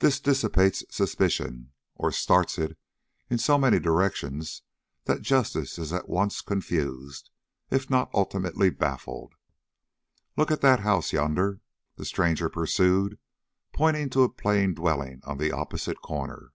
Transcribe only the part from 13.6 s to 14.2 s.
pointing